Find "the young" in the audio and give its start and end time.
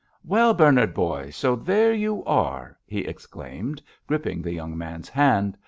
4.41-4.75